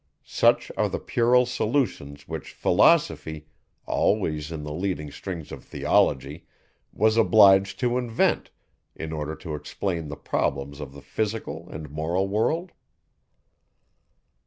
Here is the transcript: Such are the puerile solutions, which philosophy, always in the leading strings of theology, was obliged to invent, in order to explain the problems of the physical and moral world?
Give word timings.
Such 0.23 0.71
are 0.77 0.89
the 0.89 0.97
puerile 0.97 1.45
solutions, 1.45 2.27
which 2.27 2.53
philosophy, 2.53 3.45
always 3.85 4.51
in 4.51 4.63
the 4.63 4.73
leading 4.73 5.11
strings 5.11 5.51
of 5.51 5.63
theology, 5.63 6.47
was 6.91 7.17
obliged 7.17 7.79
to 7.81 7.99
invent, 7.99 8.49
in 8.95 9.13
order 9.13 9.35
to 9.35 9.53
explain 9.53 10.07
the 10.07 10.17
problems 10.17 10.79
of 10.79 10.93
the 10.93 11.03
physical 11.03 11.69
and 11.69 11.91
moral 11.91 12.27
world? 12.27 12.71